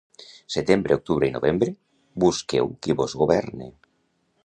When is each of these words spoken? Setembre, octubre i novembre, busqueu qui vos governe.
Setembre, 0.53 0.97
octubre 1.01 1.27
i 1.31 1.35
novembre, 1.35 1.75
busqueu 2.25 2.75
qui 2.85 2.99
vos 3.03 3.19
governe. 3.25 3.73